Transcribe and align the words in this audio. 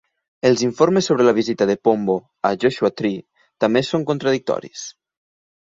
Els 0.49 0.61
informes 0.67 1.09
sobre 1.11 1.27
la 1.27 1.33
visita 1.39 1.67
de 1.71 1.75
Pombo 1.89 2.15
a 2.49 2.53
Joshua 2.65 2.93
Tree 3.03 3.21
també 3.65 3.85
són 3.91 4.07
contradictoris. 4.11 4.89